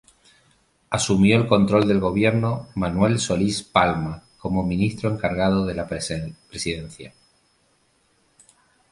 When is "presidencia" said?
5.87-7.13